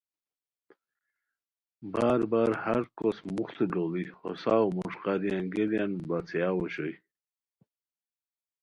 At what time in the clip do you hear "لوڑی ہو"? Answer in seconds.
3.73-4.29